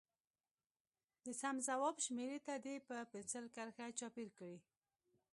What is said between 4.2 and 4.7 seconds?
کړي.